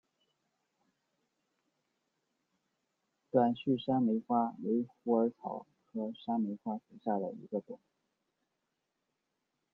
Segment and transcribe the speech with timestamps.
[3.29, 7.79] 短序山梅花为虎耳草科山梅花属下的一个种。